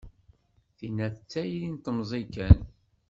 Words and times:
Tinna 0.77 1.07
d 1.15 1.17
tayri 1.31 1.65
n 1.73 1.75
temẓi 1.83 2.23
kan. 2.33 2.59